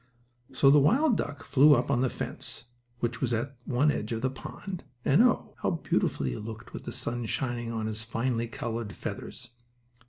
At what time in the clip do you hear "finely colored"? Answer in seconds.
8.03-8.93